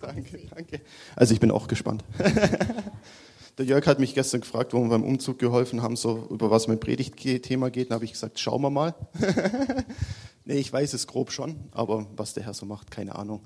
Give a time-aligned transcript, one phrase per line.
[0.00, 0.80] danke, danke.
[1.14, 2.04] Also ich bin auch gespannt.
[3.58, 6.68] Der Jörg hat mich gestern gefragt, wo wir beim Umzug geholfen haben, so über was
[6.68, 7.90] mein Predigtthema geht.
[7.90, 8.94] Da habe ich gesagt, schauen wir mal.
[10.44, 13.42] nee, ich weiß es grob schon, aber was der Herr so macht, keine Ahnung.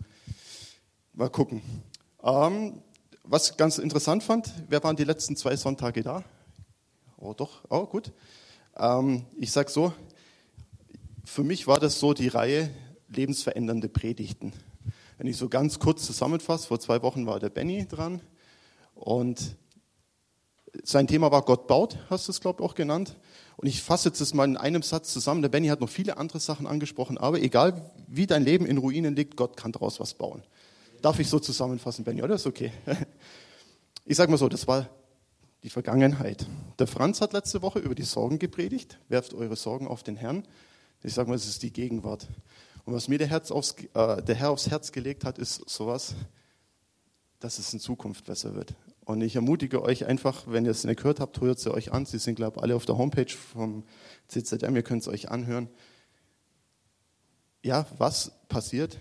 [1.13, 1.63] Mal gucken.
[2.25, 2.83] Ähm,
[3.23, 6.25] was ich ganz interessant fand, wer waren die letzten zwei Sonntage da?
[7.17, 8.13] Oh, doch, oh, gut.
[8.77, 9.93] Ähm, ich sag so,
[11.25, 12.71] für mich war das so die Reihe
[13.09, 14.53] lebensverändernde Predigten.
[15.21, 18.23] Wenn ich so ganz kurz zusammenfasse, vor zwei Wochen war der Benny dran
[18.95, 19.55] und
[20.83, 23.19] sein Thema war Gott baut, hast du es, glaube ich, auch genannt.
[23.59, 25.43] Und ich fasse jetzt das mal in einem Satz zusammen.
[25.43, 29.15] Der Benny hat noch viele andere Sachen angesprochen, aber egal wie dein Leben in Ruinen
[29.15, 30.43] liegt, Gott kann daraus was bauen.
[31.03, 32.37] Darf ich so zusammenfassen, Benny, oder?
[32.37, 32.73] Ist okay.
[34.07, 34.89] Ich sage mal so, das war
[35.63, 36.47] die Vergangenheit.
[36.79, 38.99] Der Franz hat letzte Woche über die Sorgen gepredigt.
[39.11, 40.45] Werft eure Sorgen auf den Herrn.
[41.03, 42.27] Ich sage mal, es ist die Gegenwart.
[42.85, 46.15] Und was mir der, Herz aufs, äh, der Herr aufs Herz gelegt hat, ist sowas,
[47.41, 48.75] dass es in Zukunft besser wird.
[49.05, 52.07] Und ich ermutige euch einfach, wenn ihr es nicht gehört habt, hört sie euch an.
[52.07, 53.85] Sie sind, glaube ich, alle auf der Homepage vom
[54.29, 55.69] CZM, ihr könnt es euch anhören.
[57.63, 58.97] Ja, was passiert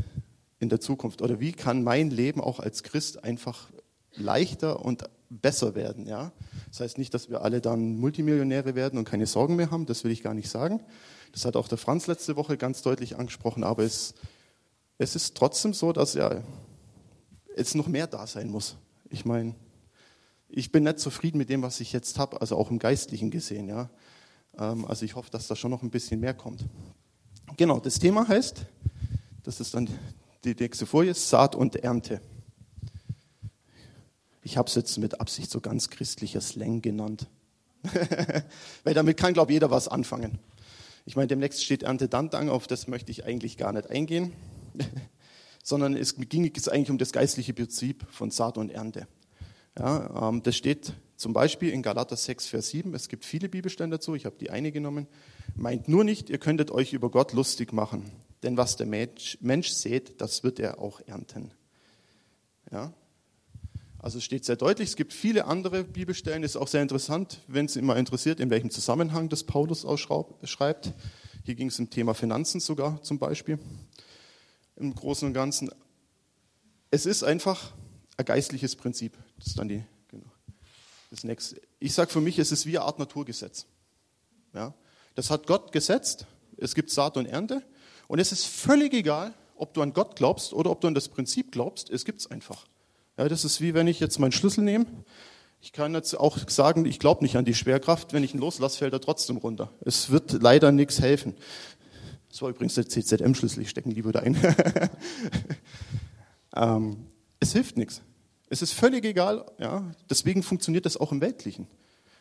[0.60, 1.22] in der Zukunft?
[1.22, 3.70] Oder wie kann mein Leben auch als Christ einfach
[4.16, 6.08] leichter und besser werden?
[6.08, 6.32] Ja?
[6.70, 10.04] Das heißt nicht, dass wir alle dann Multimillionäre werden und keine Sorgen mehr haben, das
[10.04, 10.82] will ich gar nicht sagen.
[11.32, 14.14] Das hat auch der Franz letzte Woche ganz deutlich angesprochen, aber es,
[14.98, 16.44] es ist trotzdem so, dass ja
[17.56, 18.76] es noch mehr da sein muss.
[19.10, 19.56] Ich meine,
[20.50, 23.68] ich bin nicht zufrieden mit dem, was ich jetzt habe, also auch im Geistlichen gesehen.
[23.68, 23.90] Ja.
[24.58, 26.66] Ähm, also ich hoffe, dass da schon noch ein bisschen mehr kommt.
[27.58, 28.66] Genau, das Thema heißt,
[29.44, 29.90] das ist dann
[30.44, 32.22] die nächste Folie, Saat und Ernte.
[34.42, 37.28] Ich habe es jetzt mit Absicht so ganz christlicher Slang genannt.
[38.84, 40.40] Weil damit kann, glaube ich, jeder was anfangen.
[41.06, 44.34] Ich meine, demnächst steht Ernte Dantang, auf das möchte ich eigentlich gar nicht eingehen,
[45.64, 49.08] sondern es ging jetzt eigentlich um das geistliche Prinzip von Saat und Ernte.
[49.78, 52.94] Ja, ähm, das steht zum Beispiel in Galater 6, Vers 7.
[52.94, 55.08] Es gibt viele Bibelstellen dazu, ich habe die eine genommen.
[55.56, 58.12] Meint nur nicht, ihr könntet euch über Gott lustig machen,
[58.44, 61.52] denn was der Mensch, Mensch sät, das wird er auch ernten.
[62.72, 62.94] Ja?
[64.02, 67.66] Also es steht sehr deutlich, es gibt viele andere Bibelstellen, ist auch sehr interessant, wenn
[67.66, 70.94] es immer interessiert, in welchem Zusammenhang das Paulus ausschreibt.
[71.44, 73.60] Hier ging es um Thema Finanzen sogar zum Beispiel,
[74.78, 75.70] im Großen und Ganzen.
[76.92, 77.74] Es ist einfach
[78.16, 79.18] ein geistliches Prinzip.
[79.38, 80.32] Das ist dann die, genau,
[81.12, 81.62] das nächste.
[81.80, 83.66] Ich sage für mich, es ist wie eine Art Naturgesetz.
[84.54, 84.74] Ja?
[85.16, 87.64] Das hat Gott gesetzt, es gibt Saat und Ernte
[88.08, 91.10] und es ist völlig egal, ob du an Gott glaubst oder ob du an das
[91.10, 92.66] Prinzip glaubst, es gibt es einfach.
[93.20, 94.86] Ja, das ist wie wenn ich jetzt meinen Schlüssel nehme.
[95.60, 98.14] Ich kann jetzt auch sagen, ich glaube nicht an die Schwerkraft.
[98.14, 99.74] Wenn ich ihn loslasse, fällt er trotzdem runter.
[99.82, 101.36] Es wird leider nichts helfen.
[102.30, 104.38] Das war übrigens der CZM-Schlüssel, ich stecke ihn lieber da ein.
[106.56, 107.08] ähm,
[107.42, 108.02] es hilft nichts.
[108.50, 109.46] Es ist völlig egal.
[109.58, 109.92] Ja?
[110.10, 111.68] Deswegen funktioniert das auch im Weltlichen.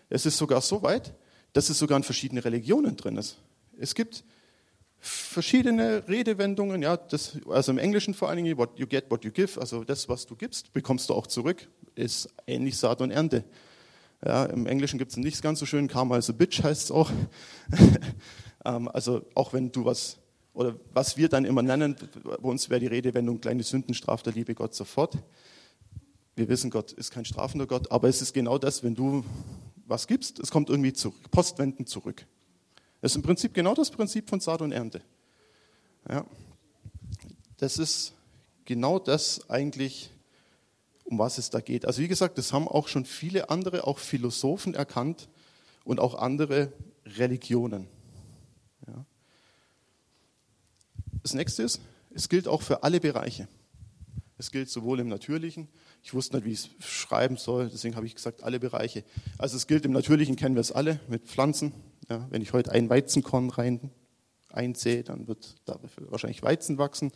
[0.09, 1.15] Es ist sogar so weit,
[1.53, 3.39] dass es sogar in verschiedene Religionen drin ist.
[3.79, 4.25] Es gibt
[5.01, 9.31] verschiedene Redewendungen, ja, das, also im Englischen vor allen Dingen, what you get, what you
[9.31, 13.45] give, also das, was du gibst, bekommst du auch zurück, ist ähnlich Saat und Ernte.
[14.25, 16.91] Ja, Im Englischen gibt es nicht ganz so schön, Karma is a bitch heißt es
[16.91, 17.11] auch.
[18.65, 20.19] Ähm, also auch wenn du was,
[20.53, 21.95] oder was wir dann immer nennen,
[22.25, 25.17] bei uns wäre die Redewendung, kleine Sünden straft der liebe Gott sofort.
[26.35, 29.25] Wir wissen, Gott ist kein strafender Gott, aber es ist genau das, wenn du
[29.87, 32.27] was gibst, es kommt irgendwie zurück, postwendend zurück.
[33.01, 35.03] Das ist im Prinzip genau das Prinzip von Saat und Ernte.
[36.09, 36.27] Ja.
[37.59, 38.15] Das ist
[38.65, 40.11] genau das eigentlich,
[41.05, 41.87] um was es da geht.
[41.87, 45.29] Also wie gesagt, das haben auch schon viele andere, auch Philosophen erkannt
[45.85, 46.73] und auch andere
[47.05, 47.89] Religionen.
[48.87, 49.05] Ja.
[51.23, 51.81] Das nächste ist,
[52.11, 53.49] es gilt auch für alle Bereiche.
[54.39, 55.69] Es gilt sowohl im Natürlichen,
[56.03, 59.03] ich wusste nicht, wie ich es schreiben soll, deswegen habe ich gesagt, alle Bereiche.
[59.37, 61.73] Also es gilt im Natürlichen, kennen wir es alle, mit Pflanzen,
[62.09, 63.91] ja, wenn ich heute ein Weizenkorn rein
[64.51, 67.13] einsehe, dann wird da wahrscheinlich Weizen wachsen.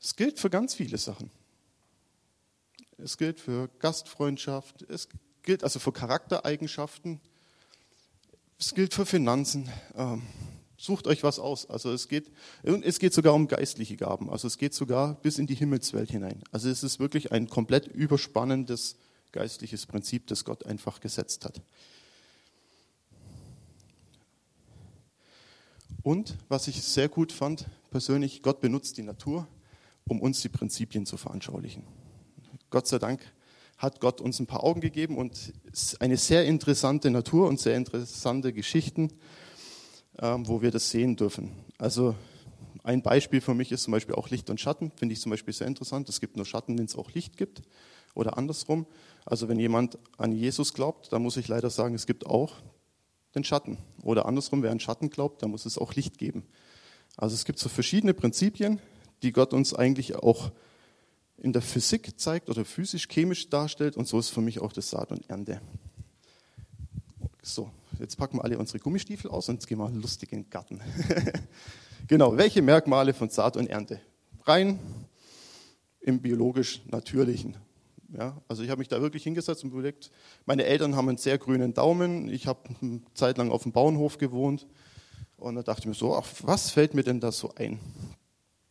[0.00, 1.30] Es gilt für ganz viele Sachen.
[2.96, 5.08] Es gilt für Gastfreundschaft, es
[5.42, 7.20] gilt also für Charaktereigenschaften,
[8.58, 9.68] es gilt für Finanzen.
[9.96, 10.22] Ähm,
[10.76, 11.68] sucht euch was aus.
[11.68, 12.30] Also es geht,
[12.62, 14.30] es geht sogar um geistliche Gaben.
[14.30, 16.42] Also es geht sogar bis in die Himmelswelt hinein.
[16.52, 18.96] Also es ist wirklich ein komplett überspannendes
[19.32, 21.60] geistliches Prinzip, das Gott einfach gesetzt hat.
[26.04, 29.48] Und was ich sehr gut fand, persönlich, Gott benutzt die Natur,
[30.06, 31.82] um uns die Prinzipien zu veranschaulichen.
[32.68, 33.22] Gott sei Dank
[33.78, 35.54] hat Gott uns ein paar Augen gegeben und
[36.00, 39.12] eine sehr interessante Natur und sehr interessante Geschichten,
[40.18, 41.52] ähm, wo wir das sehen dürfen.
[41.78, 42.14] Also
[42.82, 45.54] ein Beispiel für mich ist zum Beispiel auch Licht und Schatten, finde ich zum Beispiel
[45.54, 46.10] sehr interessant.
[46.10, 47.62] Es gibt nur Schatten, wenn es auch Licht gibt
[48.12, 48.84] oder andersrum.
[49.24, 52.52] Also wenn jemand an Jesus glaubt, dann muss ich leider sagen, es gibt auch
[53.34, 53.78] den Schatten.
[54.02, 56.44] Oder andersrum, wer an Schatten glaubt, da muss es auch Licht geben.
[57.16, 58.80] Also es gibt so verschiedene Prinzipien,
[59.22, 60.50] die Gott uns eigentlich auch
[61.36, 63.96] in der Physik zeigt oder physisch, chemisch darstellt.
[63.96, 65.60] Und so ist für mich auch das Saat und Ernte.
[67.42, 70.50] So, jetzt packen wir alle unsere Gummistiefel aus und jetzt gehen wir lustig in den
[70.50, 70.80] Garten.
[72.08, 74.00] genau, welche Merkmale von Saat und Ernte?
[74.44, 74.78] Rein
[76.00, 77.56] im biologisch-natürlichen.
[78.16, 80.12] Ja, also ich habe mich da wirklich hingesetzt und überlegt,
[80.46, 84.18] meine Eltern haben einen sehr grünen Daumen, ich habe eine Zeit lang auf dem Bauernhof
[84.18, 84.68] gewohnt
[85.36, 87.80] und da dachte ich mir so, ach, was fällt mir denn da so ein,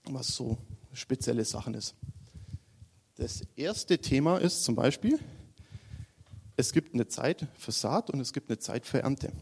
[0.06, 0.58] was so
[0.94, 1.94] spezielle Sachen ist.
[3.16, 5.20] Das erste Thema ist zum Beispiel,
[6.56, 9.34] es gibt eine Zeit für Saat und es gibt eine Zeit für Ernte.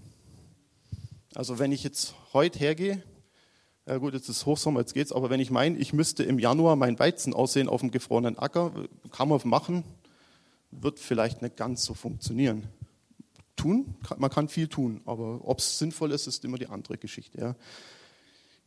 [1.35, 3.03] Also wenn ich jetzt heute hergehe,
[3.87, 6.75] ja gut, jetzt ist Hochsommer, jetzt geht's, aber wenn ich meine, ich müsste im Januar
[6.75, 8.71] mein Weizen aussehen auf dem gefrorenen Acker,
[9.11, 9.83] kann man machen,
[10.71, 12.67] wird vielleicht nicht ganz so funktionieren.
[13.55, 17.39] Tun, man kann viel tun, aber ob es sinnvoll ist, ist immer die andere Geschichte.
[17.39, 17.55] Ja.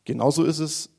[0.05, 0.91] Genauso ist es,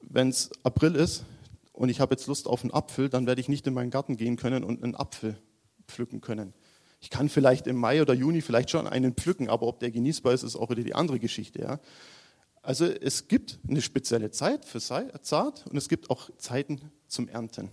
[0.00, 1.24] wenn es April ist
[1.72, 4.16] und ich habe jetzt Lust auf einen Apfel, dann werde ich nicht in meinen Garten
[4.16, 5.36] gehen können und einen Apfel
[5.86, 6.52] pflücken können.
[7.00, 10.34] Ich kann vielleicht im Mai oder Juni vielleicht schon einen pflücken, aber ob der genießbar
[10.34, 11.60] ist, ist auch wieder die andere Geschichte.
[11.60, 11.80] Ja.
[12.62, 17.70] Also es gibt eine spezielle Zeit für Saat und es gibt auch Zeiten zum Ernten.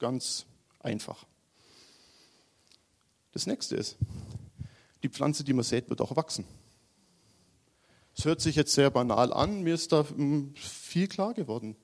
[0.00, 0.46] Ganz
[0.80, 1.24] einfach.
[3.32, 3.96] Das nächste ist,
[5.04, 6.44] die Pflanze, die man sät, wird auch wachsen.
[8.16, 11.76] Es hört sich jetzt sehr banal an, mir ist da hm, viel klar geworden.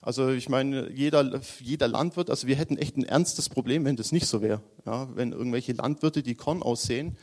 [0.00, 4.12] Also ich meine, jeder, jeder Landwirt, also wir hätten echt ein ernstes Problem, wenn das
[4.12, 4.62] nicht so wäre.
[4.86, 7.18] Ja, wenn irgendwelche Landwirte, die Korn aussehen,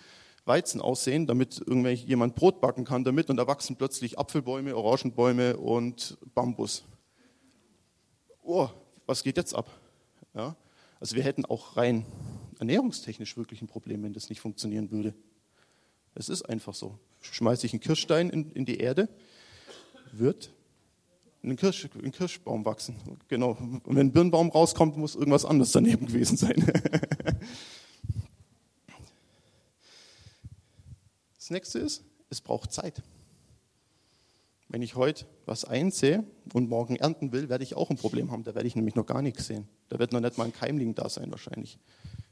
[0.45, 5.57] Weizen aussehen, damit irgendwelch jemand Brot backen kann damit und da wachsen plötzlich Apfelbäume, Orangenbäume
[5.57, 6.83] und Bambus.
[8.43, 8.69] Oh,
[9.07, 9.69] was geht jetzt ab?
[10.35, 10.55] Ja,
[10.99, 12.05] also wir hätten auch rein
[12.59, 15.13] ernährungstechnisch wirklich ein Problem, wenn das nicht funktionieren würde.
[16.13, 16.97] Es ist einfach so.
[17.21, 19.09] Schmeiße ich einen Kirschstein in, in die Erde,
[20.11, 20.53] wird
[21.43, 22.95] ein, Kirsch, ein Kirschbaum wachsen.
[23.27, 23.51] Genau.
[23.51, 26.55] Und wenn ein Birnbaum rauskommt, muss irgendwas anderes daneben gewesen sein.
[31.45, 33.03] Das nächste ist, es braucht Zeit.
[34.67, 38.43] Wenn ich heute was einsehe und morgen ernten will, werde ich auch ein Problem haben.
[38.43, 39.67] Da werde ich nämlich noch gar nichts sehen.
[39.89, 41.77] Da wird noch nicht mal ein Keimling da sein, wahrscheinlich,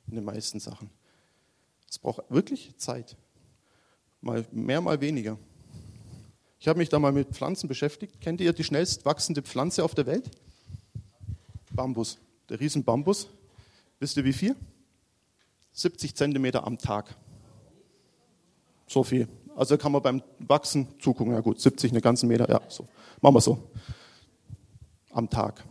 [0.07, 0.89] in den meisten Sachen.
[1.87, 3.15] Es braucht wirklich Zeit.
[4.19, 5.37] Mal mehr, mal weniger.
[6.59, 8.19] Ich habe mich da mal mit Pflanzen beschäftigt.
[8.19, 10.31] Kennt ihr die schnellst wachsende Pflanze auf der Welt?
[11.69, 12.17] Bambus.
[12.49, 13.27] Der riesen Bambus.
[13.99, 14.55] Wisst ihr wie viel?
[15.73, 17.15] 70 Zentimeter am Tag.
[18.93, 19.27] So viel.
[19.55, 21.33] Also kann man beim Wachsen zugucken.
[21.33, 22.87] Ja gut, 70, eine ganze Meter, ja, so.
[23.21, 23.71] Machen wir so.
[25.09, 25.65] Am Tag.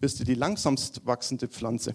[0.00, 1.94] Wisst ihr, die langsamst wachsende Pflanze.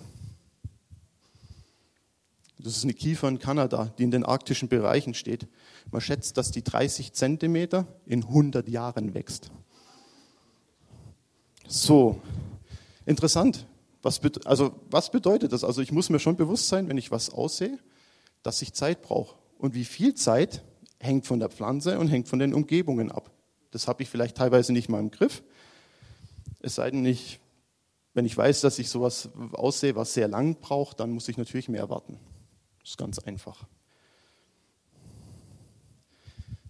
[2.59, 5.47] Das ist eine Kiefer in Kanada, die in den arktischen Bereichen steht.
[5.89, 9.49] Man schätzt, dass die 30 Zentimeter in 100 Jahren wächst.
[11.67, 12.21] So,
[13.07, 13.65] interessant.
[14.03, 15.63] Was, also, was bedeutet das?
[15.63, 17.79] Also ich muss mir schon bewusst sein, wenn ich was aussehe,
[18.43, 19.38] dass ich Zeit brauche.
[19.59, 20.63] Und wie viel Zeit
[21.00, 23.29] hängt von der Pflanze und hängt von den Umgebungen ab.
[23.71, 25.44] Das habe ich vielleicht teilweise nicht mal im Griff.
[26.61, 27.39] Es sei denn, ich,
[28.13, 31.67] wenn ich weiß, dass ich sowas aussehe, was sehr lang braucht, dann muss ich natürlich
[31.67, 32.17] mehr warten.
[32.79, 33.65] Das ist ganz einfach.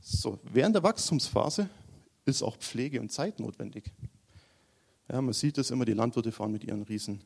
[0.02, 1.70] So, während der Wachstumsphase
[2.26, 3.92] ist auch Pflege und Zeit notwendig.
[5.12, 7.24] Ja, man sieht es immer, die Landwirte fahren mit ihren riesen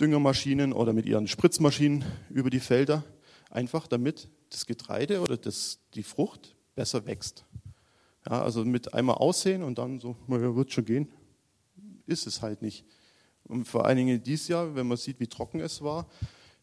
[0.00, 3.04] Düngermaschinen oder mit ihren Spritzmaschinen über die Felder,
[3.50, 7.44] einfach damit das Getreide oder das, die Frucht besser wächst.
[8.28, 11.08] Ja, also mit einmal aussehen und dann so, naja, wird schon gehen,
[12.06, 12.84] ist es halt nicht.
[13.44, 16.08] Und vor allen Dingen dieses Jahr, wenn man sieht, wie trocken es war,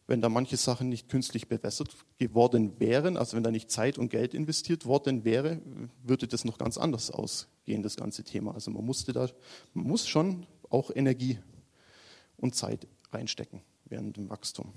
[0.06, 1.88] wenn da manche Sachen nicht künstlich bewässert
[2.18, 5.62] geworden wären, also wenn da nicht Zeit und Geld investiert worden wäre,
[6.02, 8.52] würde das noch ganz anders ausgehen, das ganze Thema.
[8.52, 9.28] Also man musste da,
[9.72, 11.38] man muss schon auch Energie
[12.36, 14.72] und Zeit reinstecken während dem Wachstum.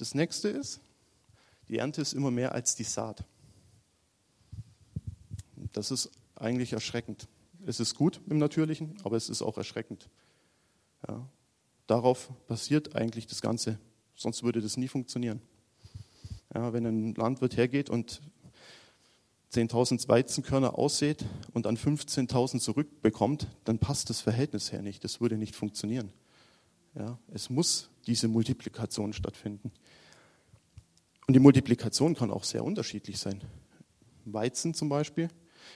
[0.00, 0.80] Das nächste ist,
[1.68, 3.22] die Ernte ist immer mehr als die Saat.
[5.72, 7.28] Das ist eigentlich erschreckend.
[7.66, 10.08] Es ist gut im Natürlichen, aber es ist auch erschreckend.
[11.06, 11.28] Ja.
[11.86, 13.78] Darauf basiert eigentlich das Ganze,
[14.14, 15.42] sonst würde das nie funktionieren.
[16.54, 18.22] Ja, wenn ein Landwirt hergeht und
[19.52, 25.04] 10.000 Weizenkörner aussät und dann 15.000 zurückbekommt, dann passt das Verhältnis her nicht.
[25.04, 26.10] Das würde nicht funktionieren.
[26.94, 29.70] Ja, es muss diese Multiplikation stattfinden.
[31.30, 33.40] Und die Multiplikation kann auch sehr unterschiedlich sein.
[34.24, 35.28] Weizen zum Beispiel.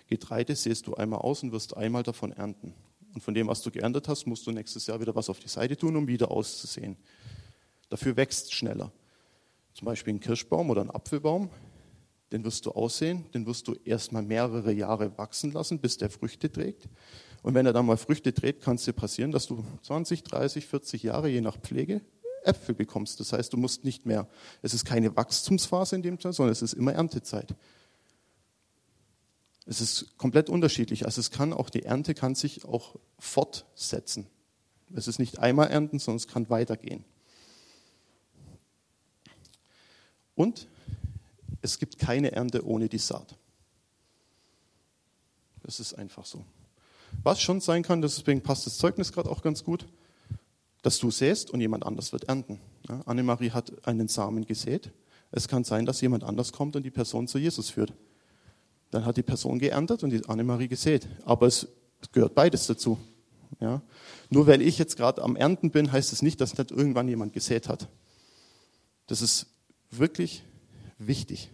[0.09, 2.75] Getreide säst du einmal aus und wirst einmal davon ernten.
[3.15, 5.47] Und von dem, was du geerntet hast, musst du nächstes Jahr wieder was auf die
[5.47, 6.97] Seite tun, um wieder auszusehen.
[7.89, 8.91] Dafür wächst schneller.
[9.75, 11.51] Zum Beispiel ein Kirschbaum oder ein Apfelbaum,
[12.33, 16.51] den wirst du aussehen, den wirst du erstmal mehrere Jahre wachsen lassen, bis der Früchte
[16.51, 16.89] trägt.
[17.45, 20.67] Und wenn er dann mal Früchte trägt, kann es dir passieren, dass du 20, 30,
[20.67, 22.01] 40 Jahre je nach Pflege
[22.47, 23.21] Äpfel bekommst.
[23.21, 24.29] Das heißt, du musst nicht mehr,
[24.63, 27.55] es ist keine Wachstumsphase in dem Fall, sondern es ist immer Erntezeit.
[29.67, 31.07] Es ist komplett unterschiedlich.
[31.07, 34.27] Also es kann auch, die Ernte kann sich auch fortsetzen.
[34.95, 37.05] Es ist nicht einmal ernten, sondern es kann weitergehen.
[40.35, 40.69] Und
[41.63, 43.37] es gibt keine Ernte ohne die Saat.
[45.63, 46.45] Das ist einfach so.
[47.23, 49.87] Was schon sein kann, deswegen passt das Zeugnis gerade auch ganz gut,
[50.85, 52.61] dass du säst und jemand anders wird ernten.
[52.91, 54.93] Ja, Annemarie hat einen Samen gesät.
[55.31, 57.95] Es kann sein, dass jemand anders kommt und die Person zu Jesus führt.
[58.91, 61.09] Dann hat die Person geerntet und die Annemarie gesät.
[61.25, 61.69] Aber es
[62.13, 62.99] gehört beides dazu.
[63.61, 63.81] Ja?
[64.29, 67.09] Nur weil ich jetzt gerade am Ernten bin, heißt es das nicht, dass nicht irgendwann
[67.09, 67.89] jemand gesät hat.
[69.07, 69.47] Das ist
[69.91, 70.45] wirklich
[70.99, 71.51] wichtig.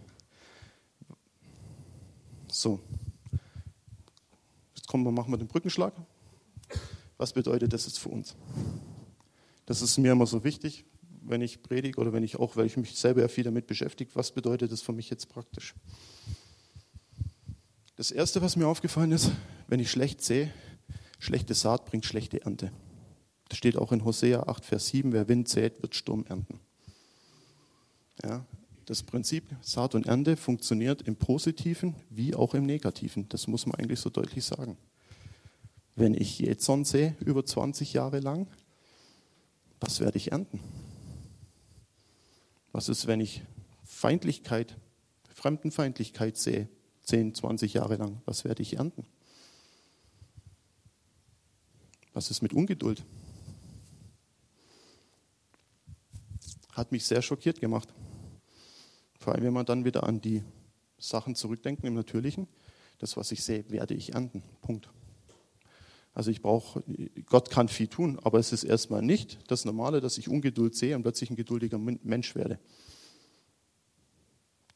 [2.49, 2.81] So.
[4.75, 5.93] Jetzt kommen wir, machen wir den Brückenschlag.
[7.17, 8.35] Was bedeutet das jetzt für uns?
[9.71, 10.83] Das ist mir immer so wichtig,
[11.21, 14.13] wenn ich predige oder wenn ich auch, weil ich mich selber ja viel damit beschäftige,
[14.15, 15.75] was bedeutet das für mich jetzt praktisch?
[17.95, 19.31] Das Erste, was mir aufgefallen ist,
[19.69, 20.53] wenn ich schlecht sehe,
[21.19, 22.73] schlechte Saat bringt schlechte Ernte.
[23.47, 26.59] Das steht auch in Hosea 8, Vers 7, wer Wind sät, wird Sturm ernten.
[28.25, 28.45] Ja,
[28.87, 33.29] das Prinzip Saat und Ernte funktioniert im Positiven wie auch im Negativen.
[33.29, 34.75] Das muss man eigentlich so deutlich sagen.
[35.95, 38.47] Wenn ich Jetson sehe, über 20 Jahre lang,
[39.81, 40.59] was werde ich ernten?
[42.71, 43.41] Was ist, wenn ich
[43.83, 44.77] Feindlichkeit,
[45.33, 46.69] Fremdenfeindlichkeit sehe,
[47.03, 48.21] 10, 20 Jahre lang?
[48.25, 49.05] Was werde ich ernten?
[52.13, 53.03] Was ist mit Ungeduld?
[56.71, 57.89] Hat mich sehr schockiert gemacht.
[59.19, 60.43] Vor allem, wenn man dann wieder an die
[60.97, 62.47] Sachen zurückdenken im Natürlichen.
[62.99, 64.43] Das, was ich sehe, werde ich ernten.
[64.61, 64.89] Punkt.
[66.13, 66.83] Also ich brauche,
[67.25, 70.95] Gott kann viel tun, aber es ist erstmal nicht das Normale, dass ich Ungeduld sehe
[70.95, 72.59] und plötzlich ein geduldiger Mensch werde.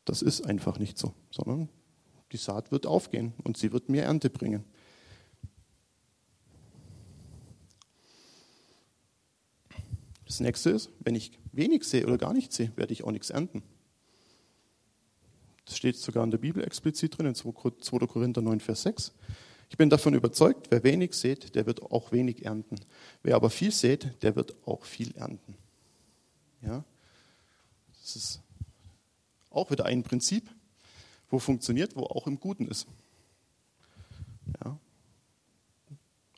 [0.05, 1.67] Das ist einfach nicht so, sondern
[2.31, 4.63] die Saat wird aufgehen und sie wird mir Ernte bringen.
[10.25, 13.29] Das nächste ist, wenn ich wenig sehe oder gar nichts sehe, werde ich auch nichts
[13.29, 13.61] ernten.
[15.65, 17.51] Das steht sogar in der Bibel explizit drin, in 2.
[18.07, 19.13] Korinther 9, Vers 6.
[19.69, 22.77] Ich bin davon überzeugt, wer wenig sät, der wird auch wenig ernten.
[23.23, 25.55] Wer aber viel sät, der wird auch viel ernten.
[26.61, 26.83] Ja?
[28.01, 28.41] Das ist
[29.49, 30.49] auch wieder ein Prinzip,
[31.29, 32.87] wo funktioniert, wo auch im Guten ist.
[34.63, 34.77] Ja?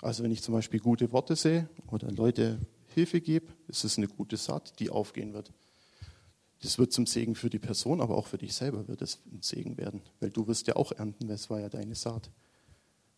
[0.01, 2.60] Also wenn ich zum Beispiel gute Worte sehe oder Leute
[2.93, 5.51] Hilfe gebe, ist es eine gute Saat, die aufgehen wird.
[6.62, 9.41] Das wird zum Segen für die Person, aber auch für dich selber wird es ein
[9.41, 12.31] Segen werden, weil du wirst ja auch ernten, das war ja deine Saat.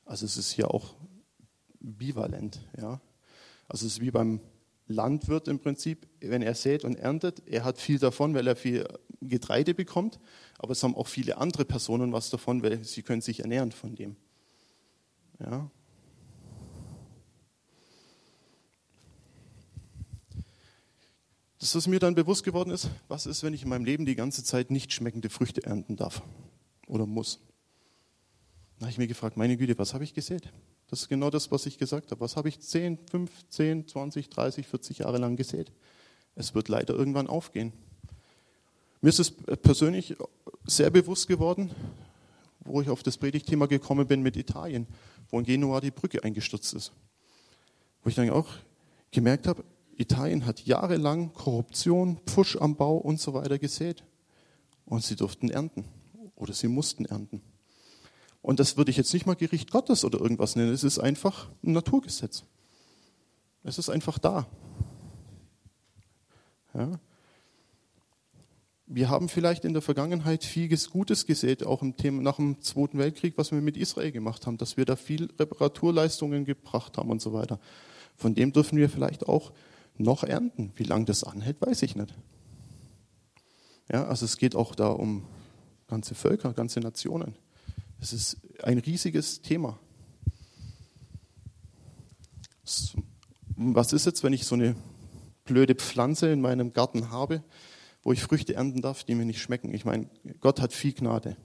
[0.10, 0.96] Also es ist hier auch
[1.80, 2.60] bivalent.
[2.75, 3.00] Ja?
[3.68, 4.42] Also es ist wie beim
[4.88, 8.88] Landwirt im Prinzip, wenn er sät und erntet, er hat viel davon, weil er viel
[9.22, 10.20] Getreide bekommt,
[10.58, 13.94] aber es haben auch viele andere Personen was davon, weil sie können sich ernähren von
[13.94, 14.16] dem.
[15.39, 15.70] Ja?
[21.60, 24.16] Das, was mir dann bewusst geworden ist, was ist, wenn ich in meinem Leben die
[24.16, 26.24] ganze Zeit nicht schmeckende Früchte ernten darf
[26.88, 27.39] oder muss?
[28.79, 30.50] Da habe ich mir gefragt, meine Güte, was habe ich gesät?
[30.88, 32.21] Das ist genau das, was ich gesagt habe.
[32.21, 35.71] Was habe ich 10, 15, 20, 30, 40 Jahre lang gesät?
[36.36, 37.74] Es wird leider irgendwann aufgehen.
[39.01, 40.15] Mir ist es persönlich
[40.65, 41.71] sehr bewusst geworden,
[42.62, 44.88] wo ich auf das Predigtthema gekommen bin mit Italien,
[45.29, 46.93] wo in Genua die Brücke eingestürzt ist.
[48.03, 48.48] Wo ich dann auch
[49.12, 49.63] gemerkt habe,
[49.98, 54.05] Italien hat jahrelang Korruption, Pfusch am Bau und so weiter gesät.
[54.86, 55.83] Und sie durften ernten
[56.36, 57.41] oder sie mussten ernten.
[58.41, 60.72] Und das würde ich jetzt nicht mal Gericht Gottes oder irgendwas nennen.
[60.72, 62.46] Es ist einfach ein Naturgesetz.
[63.63, 64.48] Es ist einfach da.
[66.74, 66.91] Ja.
[68.91, 72.98] Wir haben vielleicht in der Vergangenheit vieles Gutes gesät, auch im Thema nach dem Zweiten
[72.98, 77.22] Weltkrieg, was wir mit Israel gemacht haben, dass wir da viel Reparaturleistungen gebracht haben und
[77.22, 77.60] so weiter.
[78.15, 79.51] Von dem dürfen wir vielleicht auch
[79.98, 80.72] noch ernten.
[80.75, 82.15] Wie lange das anhält, weiß ich nicht.
[83.91, 85.24] Ja, also es geht auch da um
[85.88, 87.36] ganze Völker, ganze Nationen.
[88.01, 89.77] Es ist ein riesiges Thema.
[93.58, 94.75] Was ist jetzt, wenn ich so eine
[95.44, 97.44] blöde Pflanze in meinem Garten habe,
[98.03, 99.74] wo ich Früchte ernten darf, die mir nicht schmecken?
[99.74, 100.08] Ich meine,
[100.39, 101.36] Gott hat viel Gnade.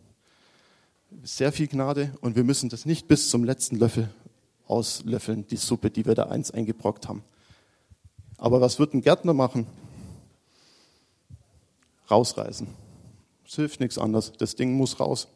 [1.23, 4.11] sehr viel Gnade und wir müssen das nicht bis zum letzten Löffel
[4.66, 7.23] auslöffeln, die Suppe, die wir da eins eingebrockt haben.
[8.37, 9.66] Aber was wird ein Gärtner machen?
[12.11, 12.66] Rausreißen.
[13.46, 14.32] Es hilft nichts anderes.
[14.38, 15.28] Das Ding muss raus.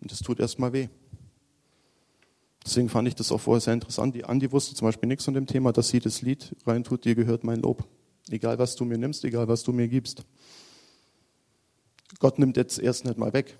[0.00, 0.88] Und das tut erstmal weh.
[2.64, 4.14] Deswegen fand ich das auch vorher sehr interessant.
[4.14, 7.14] Die Andi wusste zum Beispiel nichts von dem Thema, dass sie das Lied reintut, dir
[7.14, 7.86] gehört mein Lob.
[8.30, 10.24] Egal was du mir nimmst, egal was du mir gibst.
[12.18, 13.56] Gott nimmt jetzt erst nicht mal weg.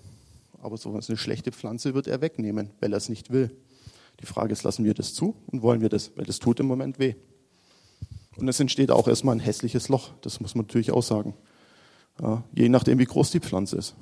[0.61, 3.55] Aber so eine schlechte Pflanze wird er wegnehmen, weil er es nicht will.
[4.19, 6.11] Die Frage ist, lassen wir das zu und wollen wir das?
[6.17, 7.15] Weil das tut im Moment weh.
[8.37, 10.11] Und es entsteht auch erstmal ein hässliches Loch.
[10.21, 11.33] Das muss man natürlich auch sagen.
[12.21, 13.95] Ja, je nachdem, wie groß die Pflanze ist.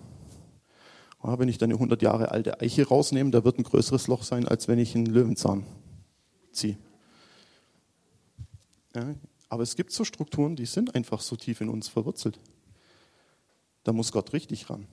[1.23, 4.23] Ja, wenn ich dann eine 100 Jahre alte Eiche rausnehme, da wird ein größeres Loch
[4.23, 5.65] sein, als wenn ich einen Löwenzahn
[6.51, 6.77] ziehe.
[8.95, 9.15] Ja,
[9.49, 12.39] aber es gibt so Strukturen, die sind einfach so tief in uns verwurzelt.
[13.83, 14.87] Da muss Gott richtig ran.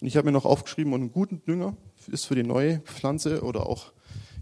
[0.00, 1.76] Und ich habe mir noch aufgeschrieben, und einen guten Dünger
[2.08, 3.92] ist für die neue Pflanze oder auch,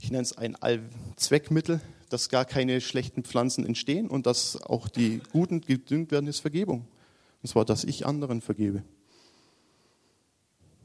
[0.01, 5.21] ich nenne es ein Allzweckmittel, dass gar keine schlechten Pflanzen entstehen und dass auch die
[5.33, 6.87] guten gedüngt werden, ist Vergebung.
[7.43, 8.83] Und zwar, dass ich anderen vergebe.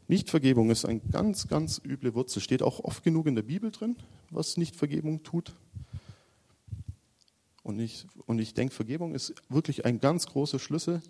[0.08, 2.42] Nichtvergebung ist eine ganz, ganz üble Wurzel.
[2.42, 3.96] Steht auch oft genug in der Bibel drin,
[4.30, 5.56] was Nichtvergebung tut.
[7.64, 11.02] Und ich, und ich denke, Vergebung ist wirklich ein ganz großer Schlüssel,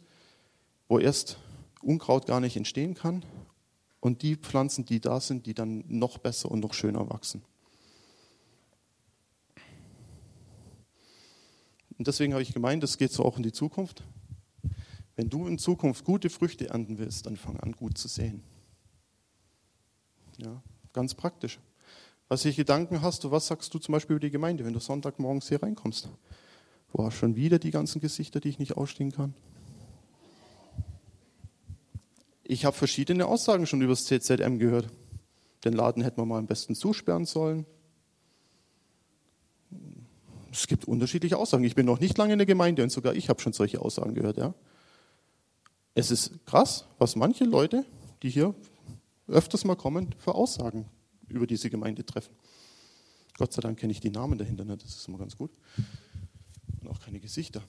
[0.87, 1.37] wo erst
[1.81, 3.25] Unkraut gar nicht entstehen kann
[3.99, 7.41] und die Pflanzen, die da sind, die dann noch besser und noch schöner wachsen.
[11.97, 14.03] Und deswegen habe ich gemeint, das geht so auch in die Zukunft.
[15.15, 18.43] Wenn du in Zukunft gute Früchte ernten willst, dann fang an, gut zu sehen.
[20.37, 20.61] Ja,
[20.93, 21.59] ganz praktisch.
[22.27, 24.79] Was ich Gedanken hast, du, was sagst du zum Beispiel über die Gemeinde, wenn du
[24.79, 26.09] Sonntagmorgens hier reinkommst?
[26.91, 29.33] Boah, schon wieder die ganzen Gesichter, die ich nicht ausstehen kann.
[32.43, 34.89] Ich habe verschiedene Aussagen schon über das CZM gehört.
[35.63, 37.65] Den Laden hätten wir mal am besten zusperren sollen
[40.55, 41.63] es gibt unterschiedliche Aussagen.
[41.63, 44.13] Ich bin noch nicht lange in der Gemeinde und sogar ich habe schon solche Aussagen
[44.13, 44.37] gehört.
[44.37, 44.53] Ja.
[45.93, 47.85] Es ist krass, was manche Leute,
[48.23, 48.55] die hier
[49.27, 50.85] öfters mal kommen, für Aussagen
[51.27, 52.35] über diese Gemeinde treffen.
[53.37, 55.51] Gott sei Dank kenne ich die Namen dahinter nicht, das ist immer ganz gut.
[56.81, 57.61] Und auch keine Gesichter.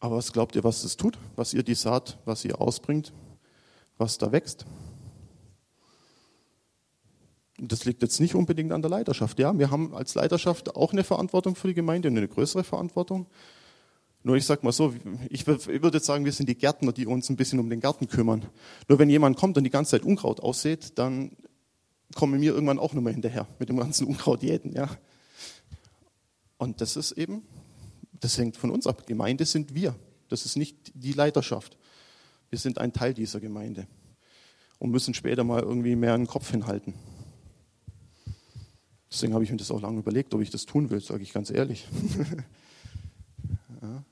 [0.00, 1.18] Aber was glaubt ihr, was das tut?
[1.36, 3.12] Was ihr die Saat, was ihr ausbringt,
[3.96, 4.66] was da wächst?
[7.56, 9.38] Das liegt jetzt nicht unbedingt an der Leiterschaft.
[9.38, 13.26] Ja, wir haben als Leiterschaft auch eine Verantwortung für die Gemeinde und eine größere Verantwortung.
[14.26, 14.94] Nur ich sage mal so,
[15.28, 18.08] ich würde jetzt sagen, wir sind die Gärtner, die uns ein bisschen um den Garten
[18.08, 18.46] kümmern.
[18.88, 21.36] Nur wenn jemand kommt und die ganze Zeit Unkraut aussät, dann
[22.14, 24.72] kommen wir irgendwann auch nochmal hinterher mit dem ganzen Unkraut jäten.
[24.74, 24.88] Ja.
[26.56, 27.42] Und das ist eben,
[28.18, 29.06] das hängt von uns ab.
[29.06, 29.94] Gemeinde sind wir.
[30.30, 31.76] Das ist nicht die Leiterschaft.
[32.48, 33.86] Wir sind ein Teil dieser Gemeinde
[34.78, 36.94] und müssen später mal irgendwie mehr einen Kopf hinhalten.
[39.12, 41.34] Deswegen habe ich mir das auch lange überlegt, ob ich das tun will, sage ich
[41.34, 41.86] ganz ehrlich.
[43.82, 44.02] ja.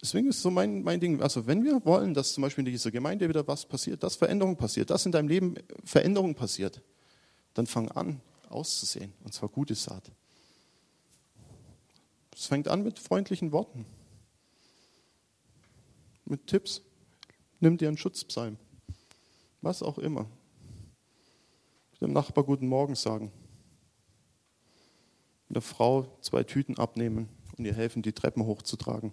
[0.00, 2.90] Deswegen ist so mein, mein Ding, also wenn wir wollen, dass zum Beispiel in dieser
[2.90, 6.80] Gemeinde wieder was passiert, dass Veränderung passiert, dass in deinem Leben Veränderung passiert,
[7.54, 10.10] dann fang an auszusehen, und zwar gute Saat.
[12.32, 13.84] Es fängt an mit freundlichen Worten,
[16.24, 16.82] mit Tipps.
[17.58, 18.56] Nimm dir einen Schutzpsalm,
[19.60, 20.30] was auch immer
[22.00, 23.32] dem Nachbar guten Morgen sagen.
[25.48, 29.12] Der Frau zwei Tüten abnehmen und ihr helfen, die Treppen hochzutragen.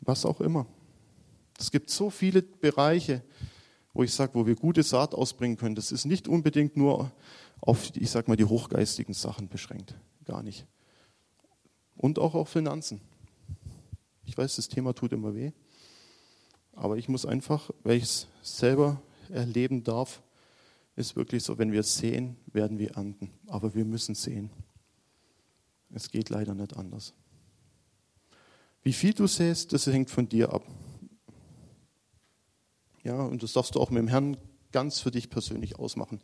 [0.00, 0.66] Was auch immer.
[1.58, 3.22] Es gibt so viele Bereiche,
[3.92, 5.74] wo ich sage, wo wir gute Saat ausbringen können.
[5.74, 7.10] Das ist nicht unbedingt nur
[7.60, 9.94] auf, ich sag mal, die hochgeistigen Sachen beschränkt.
[10.24, 10.66] Gar nicht.
[11.96, 13.00] Und auch auf Finanzen.
[14.24, 15.52] Ich weiß, das Thema tut immer weh.
[16.72, 20.22] Aber ich muss einfach, weil ich es selber erleben darf,
[20.96, 23.30] ist wirklich so, wenn wir sehen, werden wir ernten.
[23.48, 24.50] Aber wir müssen sehen.
[25.92, 27.12] Es geht leider nicht anders.
[28.82, 30.64] Wie viel du säst, das hängt von dir ab.
[33.02, 34.36] Ja, und das darfst du auch mit dem Herrn
[34.72, 36.20] ganz für dich persönlich ausmachen.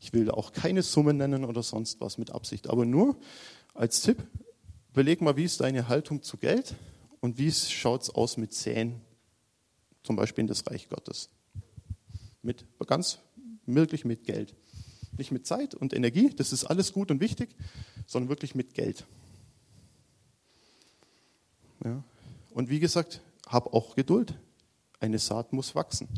[0.00, 3.16] Ich will auch keine Summe nennen oder sonst was mit Absicht, aber nur
[3.74, 4.22] als Tipp,
[4.92, 6.74] überleg mal, wie ist deine Haltung zu Geld
[7.20, 9.00] und wie schaut es aus mit Säen,
[10.02, 11.30] zum Beispiel in das Reich Gottes.
[12.42, 13.18] Mit ganz
[13.66, 14.54] wirklich mit Geld.
[15.18, 17.48] Nicht mit Zeit und Energie, das ist alles gut und wichtig,
[18.06, 19.06] sondern wirklich mit Geld.
[21.86, 22.02] Ja.
[22.50, 24.34] Und wie gesagt, hab auch Geduld.
[24.98, 26.08] Eine Saat muss wachsen.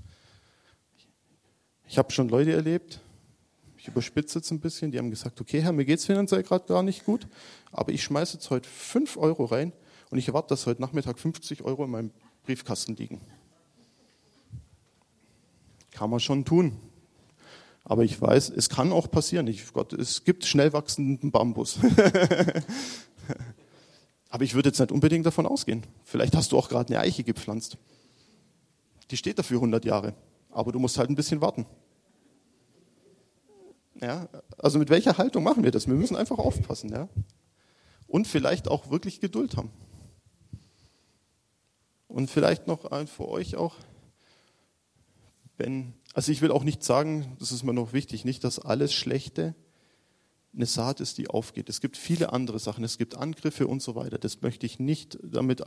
[1.86, 3.00] Ich habe schon Leute erlebt,
[3.76, 6.66] ich überspitze jetzt ein bisschen, die haben gesagt, okay Herr, mir geht es finanziell gerade
[6.66, 7.26] gar nicht gut,
[7.72, 9.72] aber ich schmeiße jetzt heute 5 Euro rein
[10.10, 12.10] und ich erwarte, dass heute Nachmittag 50 Euro in meinem
[12.44, 13.20] Briefkasten liegen.
[15.90, 16.78] Kann man schon tun.
[17.84, 19.46] Aber ich weiß, es kann auch passieren.
[19.46, 21.78] Ich, Gott, es gibt schnell wachsenden Bambus.
[24.28, 25.84] Aber ich würde jetzt nicht unbedingt davon ausgehen.
[26.04, 27.78] Vielleicht hast du auch gerade eine Eiche gepflanzt.
[29.10, 30.14] Die steht dafür 100 Jahre.
[30.50, 31.66] Aber du musst halt ein bisschen warten.
[34.00, 35.86] Ja, also mit welcher Haltung machen wir das?
[35.86, 36.90] Wir müssen einfach aufpassen.
[36.90, 37.08] Ja?
[38.06, 39.70] Und vielleicht auch wirklich Geduld haben.
[42.06, 43.76] Und vielleicht noch ein für euch auch,
[45.56, 48.94] wenn, also ich will auch nicht sagen, das ist mir noch wichtig, nicht, dass alles
[48.94, 49.54] Schlechte
[50.58, 51.68] eine Saat ist, die aufgeht.
[51.68, 54.18] Es gibt viele andere Sachen, es gibt Angriffe und so weiter.
[54.18, 55.62] Das möchte ich nicht damit,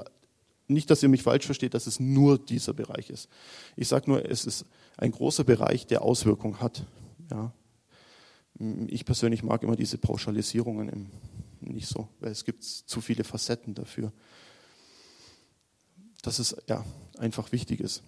[0.68, 3.30] nicht, dass ihr mich falsch versteht, dass es nur dieser Bereich ist.
[3.76, 4.66] Ich sage nur, es ist
[4.98, 6.86] ein großer Bereich, der Auswirkungen hat.
[7.32, 7.54] Ja.
[8.88, 11.10] Ich persönlich mag immer diese Pauschalisierungen
[11.62, 14.12] nicht so, weil es gibt zu viele Facetten dafür.
[16.22, 16.86] Dass es ja
[17.18, 18.04] einfach wichtig ist.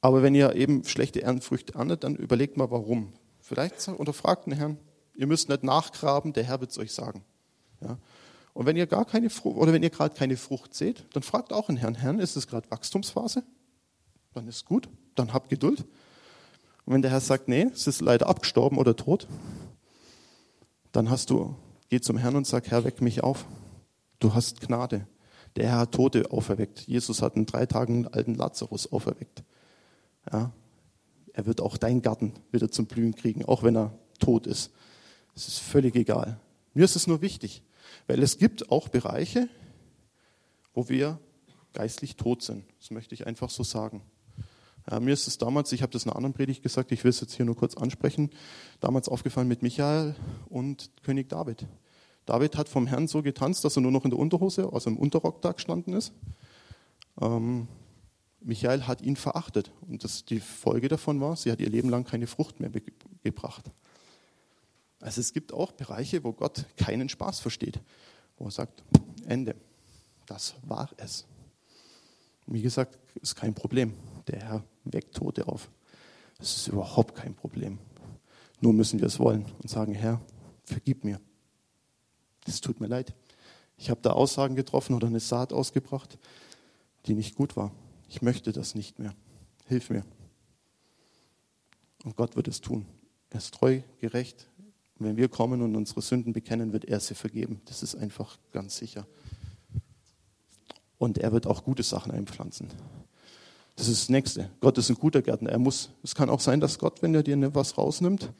[0.00, 3.12] Aber wenn ihr eben schlechte Ernfrüchte erntet, dann überlegt mal warum.
[3.40, 4.78] Vielleicht unterfragt den Herrn.
[5.14, 7.24] Ihr müsst nicht nachgraben, der Herr wird es euch sagen.
[7.80, 7.98] Ja.
[8.52, 11.52] Und wenn ihr gar keine Frucht, oder wenn ihr gerade keine Frucht seht, dann fragt
[11.52, 13.42] auch den Herrn, Herrn, ist es gerade Wachstumsphase?
[14.32, 15.80] Dann ist gut, dann habt Geduld.
[16.84, 19.26] Und wenn der Herr sagt, nee, es ist leider abgestorben oder tot,
[20.92, 21.56] dann hast du,
[21.88, 23.46] geh zum Herrn und sag, Herr, weck mich auf.
[24.20, 25.06] Du hast Gnade.
[25.56, 26.80] Der Herr hat Tote auferweckt.
[26.80, 29.42] Jesus hat in drei Tagen einen alten Lazarus auferweckt.
[30.32, 30.52] Ja,
[31.32, 34.70] er wird auch deinen Garten wieder zum Blühen kriegen, auch wenn er tot ist.
[35.34, 36.38] Es ist völlig egal.
[36.74, 37.62] Mir ist es nur wichtig,
[38.06, 39.48] weil es gibt auch Bereiche,
[40.74, 41.18] wo wir
[41.72, 42.64] geistlich tot sind.
[42.78, 44.02] Das möchte ich einfach so sagen.
[44.90, 47.10] Ja, mir ist es damals, ich habe das in einer anderen Predigt gesagt, ich will
[47.10, 48.30] es jetzt hier nur kurz ansprechen,
[48.80, 50.14] damals aufgefallen mit Michael
[50.48, 51.66] und König David.
[52.26, 54.98] David hat vom Herrn so getanzt, dass er nur noch in der Unterhose, also im
[54.98, 56.12] Unterrock da gestanden ist.
[57.20, 57.68] Ähm,
[58.40, 59.72] Michael hat ihn verachtet.
[59.88, 62.70] Und das, die Folge davon war, sie hat ihr Leben lang keine Frucht mehr
[63.22, 63.70] gebracht.
[65.04, 67.78] Also es gibt auch Bereiche, wo Gott keinen Spaß versteht,
[68.38, 68.82] wo er sagt,
[69.26, 69.54] Ende,
[70.24, 71.26] das war es.
[72.46, 73.92] Wie gesagt, ist kein Problem.
[74.28, 75.70] Der Herr weckt Tote auf.
[76.38, 77.78] Das ist überhaupt kein Problem.
[78.62, 80.22] Nur müssen wir es wollen und sagen, Herr,
[80.64, 81.20] vergib mir.
[82.46, 83.12] Es tut mir leid.
[83.76, 86.16] Ich habe da Aussagen getroffen oder eine Saat ausgebracht,
[87.04, 87.72] die nicht gut war.
[88.08, 89.14] Ich möchte das nicht mehr.
[89.66, 90.06] Hilf mir.
[92.04, 92.86] Und Gott wird es tun.
[93.28, 94.46] Er ist treu, gerecht.
[94.98, 97.60] Und wenn wir kommen und unsere Sünden bekennen, wird er sie vergeben.
[97.64, 99.06] Das ist einfach ganz sicher.
[100.98, 102.68] Und er wird auch gute Sachen einpflanzen.
[103.76, 104.50] Das ist das Nächste.
[104.60, 105.50] Gott ist ein guter Gärtner.
[105.50, 108.32] Er muss, es kann auch sein, dass Gott, wenn er dir was rausnimmt,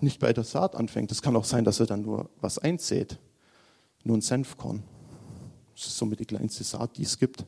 [0.00, 1.10] nicht bei der Saat anfängt.
[1.10, 3.18] Es kann auch sein, dass er dann nur was einsät.
[4.02, 4.82] Nur ein Senfkorn.
[5.74, 7.46] Das ist somit die kleinste Saat, die es gibt.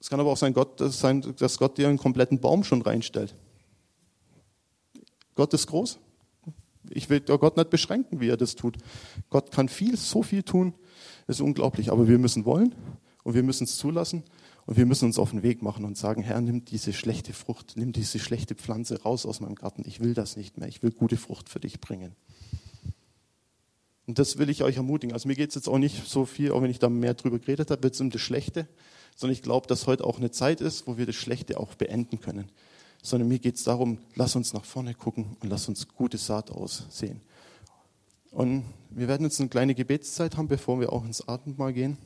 [0.00, 3.34] Es kann aber auch sein, Gott, sein, dass Gott dir einen kompletten Baum schon reinstellt.
[5.34, 5.98] Gott ist groß.
[6.98, 8.76] Ich will Gott nicht beschränken, wie er das tut.
[9.30, 10.74] Gott kann viel, so viel tun.
[11.28, 11.92] Ist unglaublich.
[11.92, 12.74] Aber wir müssen wollen
[13.22, 14.24] und wir müssen es zulassen
[14.66, 17.74] und wir müssen uns auf den Weg machen und sagen, Herr, nimm diese schlechte Frucht,
[17.76, 19.82] nimm diese schlechte Pflanze raus aus meinem Garten.
[19.86, 20.68] Ich will das nicht mehr.
[20.68, 22.16] Ich will gute Frucht für dich bringen.
[24.06, 25.12] Und das will ich euch ermutigen.
[25.12, 27.38] Also mir geht es jetzt auch nicht so viel, auch wenn ich da mehr drüber
[27.38, 28.66] geredet habe, jetzt um das Schlechte,
[29.14, 32.18] sondern ich glaube, dass heute auch eine Zeit ist, wo wir das Schlechte auch beenden
[32.18, 32.50] können.
[33.02, 36.50] Sondern mir geht es darum, lass uns nach vorne gucken und lass uns gute Saat
[36.50, 37.20] aussehen.
[38.30, 41.96] Und wir werden jetzt eine kleine Gebetszeit haben, bevor wir auch ins Abendmahl gehen.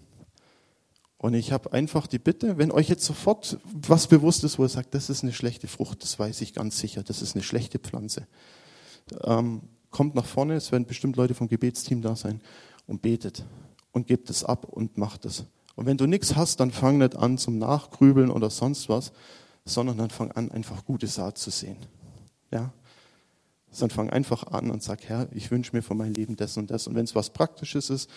[1.22, 4.68] Und ich habe einfach die Bitte, wenn euch jetzt sofort was bewusst ist, wo ihr
[4.68, 7.78] sagt, das ist eine schlechte Frucht, das weiß ich ganz sicher, das ist eine schlechte
[7.78, 8.26] Pflanze,
[9.22, 9.60] ähm,
[9.92, 12.40] kommt nach vorne, es werden bestimmt Leute vom Gebetsteam da sein
[12.88, 13.44] und betet
[13.92, 15.44] und gebt es ab und macht es.
[15.76, 19.12] Und wenn du nichts hast, dann fang nicht an zum Nachgrübeln oder sonst was,
[19.64, 21.76] sondern dann fang an, einfach gute Saat zu sehen.
[22.50, 22.72] Ja?
[23.78, 26.70] Dann fang einfach an und sag, Herr, ich wünsche mir für mein Leben das und
[26.70, 26.86] das.
[26.86, 28.10] Und wenn es was Praktisches ist,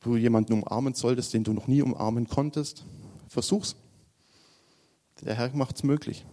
[0.00, 2.84] du jemanden umarmen solltest, den du noch nie umarmen konntest,
[3.28, 3.76] versuch's.
[5.22, 6.26] Der Herr macht es möglich.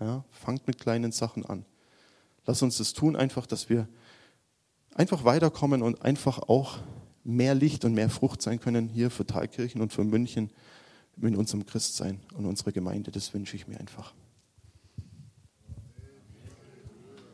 [0.00, 0.24] Ja?
[0.30, 1.64] Fangt mit kleinen Sachen an.
[2.44, 3.88] Lass uns das tun, einfach, dass wir
[4.94, 6.78] einfach weiterkommen und einfach auch
[7.24, 10.50] mehr Licht und mehr Frucht sein können hier für Thalkirchen und für München
[11.22, 13.10] in unserem Christsein und unserer Gemeinde.
[13.10, 14.14] Das wünsche ich mir einfach.